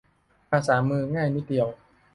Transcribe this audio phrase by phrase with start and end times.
[0.49, 1.67] ภาษามือ ง่ายนิดเดียว